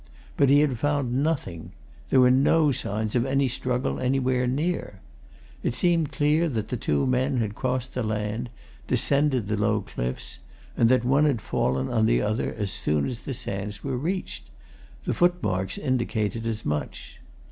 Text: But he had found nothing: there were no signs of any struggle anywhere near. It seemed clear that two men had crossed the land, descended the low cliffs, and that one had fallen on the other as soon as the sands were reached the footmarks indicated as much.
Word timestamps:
But 0.35 0.49
he 0.49 0.61
had 0.61 0.79
found 0.79 1.21
nothing: 1.21 1.73
there 2.09 2.19
were 2.19 2.31
no 2.31 2.71
signs 2.71 3.13
of 3.15 3.23
any 3.23 3.47
struggle 3.47 3.99
anywhere 3.99 4.47
near. 4.47 4.99
It 5.61 5.75
seemed 5.75 6.11
clear 6.11 6.49
that 6.49 6.81
two 6.81 7.05
men 7.05 7.37
had 7.37 7.53
crossed 7.53 7.93
the 7.93 8.01
land, 8.01 8.49
descended 8.87 9.47
the 9.47 9.57
low 9.57 9.81
cliffs, 9.81 10.39
and 10.75 10.89
that 10.89 11.05
one 11.05 11.25
had 11.25 11.39
fallen 11.39 11.87
on 11.89 12.07
the 12.07 12.19
other 12.19 12.51
as 12.55 12.71
soon 12.71 13.05
as 13.05 13.19
the 13.19 13.33
sands 13.35 13.83
were 13.83 13.95
reached 13.95 14.49
the 15.05 15.13
footmarks 15.13 15.77
indicated 15.77 16.47
as 16.47 16.65
much. 16.65 17.19